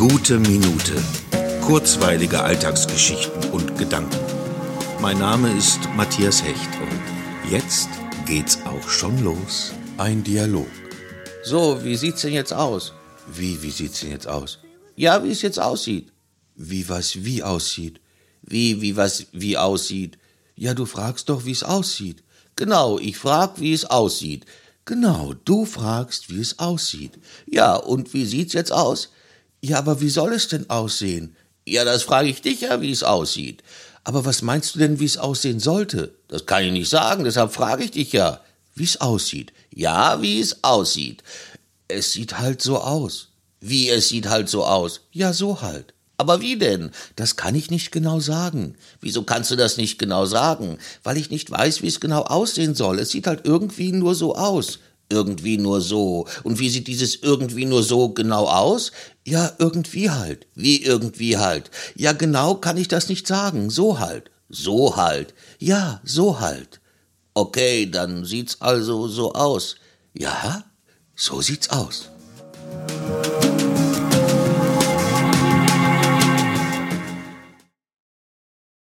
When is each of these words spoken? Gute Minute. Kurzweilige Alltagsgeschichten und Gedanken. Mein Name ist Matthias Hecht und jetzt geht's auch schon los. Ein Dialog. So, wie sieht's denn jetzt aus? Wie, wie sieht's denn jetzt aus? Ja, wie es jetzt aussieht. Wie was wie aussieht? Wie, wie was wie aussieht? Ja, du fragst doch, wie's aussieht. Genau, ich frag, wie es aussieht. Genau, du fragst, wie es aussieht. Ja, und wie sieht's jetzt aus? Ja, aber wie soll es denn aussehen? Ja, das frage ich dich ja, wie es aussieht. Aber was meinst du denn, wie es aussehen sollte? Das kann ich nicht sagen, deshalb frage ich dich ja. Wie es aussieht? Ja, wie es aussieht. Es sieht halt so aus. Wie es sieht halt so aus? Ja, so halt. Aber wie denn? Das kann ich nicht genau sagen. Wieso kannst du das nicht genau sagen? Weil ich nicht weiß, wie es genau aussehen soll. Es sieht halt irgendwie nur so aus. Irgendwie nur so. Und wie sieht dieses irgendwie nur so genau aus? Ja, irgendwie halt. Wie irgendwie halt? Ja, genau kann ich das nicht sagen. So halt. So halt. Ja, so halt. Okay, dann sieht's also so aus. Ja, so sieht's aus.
Gute 0.00 0.38
Minute. 0.38 0.94
Kurzweilige 1.60 2.42
Alltagsgeschichten 2.42 3.50
und 3.50 3.76
Gedanken. 3.76 4.16
Mein 4.98 5.18
Name 5.18 5.54
ist 5.54 5.78
Matthias 5.94 6.42
Hecht 6.42 6.70
und 6.80 7.50
jetzt 7.50 7.90
geht's 8.24 8.60
auch 8.64 8.88
schon 8.88 9.22
los. 9.22 9.74
Ein 9.98 10.24
Dialog. 10.24 10.70
So, 11.42 11.84
wie 11.84 11.96
sieht's 11.96 12.22
denn 12.22 12.32
jetzt 12.32 12.54
aus? 12.54 12.94
Wie, 13.30 13.62
wie 13.62 13.70
sieht's 13.70 14.00
denn 14.00 14.12
jetzt 14.12 14.26
aus? 14.26 14.60
Ja, 14.96 15.22
wie 15.22 15.32
es 15.32 15.42
jetzt 15.42 15.60
aussieht. 15.60 16.10
Wie 16.54 16.88
was 16.88 17.22
wie 17.22 17.42
aussieht? 17.42 18.00
Wie, 18.40 18.80
wie 18.80 18.96
was 18.96 19.26
wie 19.32 19.58
aussieht? 19.58 20.16
Ja, 20.56 20.72
du 20.72 20.86
fragst 20.86 21.28
doch, 21.28 21.44
wie's 21.44 21.62
aussieht. 21.62 22.22
Genau, 22.56 22.98
ich 22.98 23.18
frag, 23.18 23.60
wie 23.60 23.74
es 23.74 23.84
aussieht. 23.84 24.46
Genau, 24.86 25.34
du 25.44 25.66
fragst, 25.66 26.30
wie 26.30 26.40
es 26.40 26.58
aussieht. 26.58 27.18
Ja, 27.44 27.74
und 27.76 28.14
wie 28.14 28.24
sieht's 28.24 28.54
jetzt 28.54 28.72
aus? 28.72 29.10
Ja, 29.60 29.78
aber 29.78 30.00
wie 30.00 30.08
soll 30.08 30.32
es 30.32 30.48
denn 30.48 30.68
aussehen? 30.70 31.36
Ja, 31.66 31.84
das 31.84 32.02
frage 32.02 32.28
ich 32.28 32.40
dich 32.42 32.62
ja, 32.62 32.80
wie 32.80 32.90
es 32.90 33.02
aussieht. 33.02 33.62
Aber 34.04 34.24
was 34.24 34.42
meinst 34.42 34.74
du 34.74 34.78
denn, 34.78 34.98
wie 34.98 35.04
es 35.04 35.18
aussehen 35.18 35.60
sollte? 35.60 36.14
Das 36.28 36.46
kann 36.46 36.64
ich 36.64 36.72
nicht 36.72 36.88
sagen, 36.88 37.24
deshalb 37.24 37.52
frage 37.52 37.84
ich 37.84 37.90
dich 37.90 38.12
ja. 38.12 38.40
Wie 38.74 38.84
es 38.84 39.00
aussieht? 39.00 39.52
Ja, 39.74 40.22
wie 40.22 40.40
es 40.40 40.64
aussieht. 40.64 41.22
Es 41.88 42.12
sieht 42.12 42.38
halt 42.38 42.62
so 42.62 42.78
aus. 42.78 43.28
Wie 43.60 43.90
es 43.90 44.08
sieht 44.08 44.28
halt 44.28 44.48
so 44.48 44.64
aus? 44.64 45.02
Ja, 45.12 45.32
so 45.34 45.60
halt. 45.60 45.92
Aber 46.16 46.40
wie 46.40 46.56
denn? 46.56 46.90
Das 47.16 47.36
kann 47.36 47.54
ich 47.54 47.70
nicht 47.70 47.92
genau 47.92 48.20
sagen. 48.20 48.76
Wieso 49.00 49.22
kannst 49.22 49.50
du 49.50 49.56
das 49.56 49.76
nicht 49.76 49.98
genau 49.98 50.26
sagen? 50.26 50.78
Weil 51.02 51.16
ich 51.16 51.30
nicht 51.30 51.50
weiß, 51.50 51.82
wie 51.82 51.88
es 51.88 52.00
genau 52.00 52.22
aussehen 52.22 52.74
soll. 52.74 52.98
Es 52.98 53.10
sieht 53.10 53.26
halt 53.26 53.44
irgendwie 53.44 53.92
nur 53.92 54.14
so 54.14 54.34
aus. 54.34 54.80
Irgendwie 55.10 55.58
nur 55.58 55.80
so. 55.80 56.26
Und 56.44 56.58
wie 56.60 56.70
sieht 56.70 56.86
dieses 56.86 57.16
irgendwie 57.16 57.66
nur 57.66 57.82
so 57.82 58.10
genau 58.10 58.46
aus? 58.46 58.92
Ja, 59.26 59.52
irgendwie 59.58 60.08
halt. 60.08 60.46
Wie 60.54 60.82
irgendwie 60.82 61.36
halt? 61.36 61.70
Ja, 61.96 62.12
genau 62.12 62.54
kann 62.54 62.76
ich 62.76 62.88
das 62.88 63.08
nicht 63.08 63.26
sagen. 63.26 63.70
So 63.70 63.98
halt. 63.98 64.30
So 64.48 64.96
halt. 64.96 65.34
Ja, 65.58 66.00
so 66.04 66.40
halt. 66.40 66.80
Okay, 67.34 67.90
dann 67.90 68.24
sieht's 68.24 68.60
also 68.60 69.08
so 69.08 69.32
aus. 69.32 69.76
Ja, 70.14 70.64
so 71.16 71.40
sieht's 71.40 71.70
aus. 71.70 72.08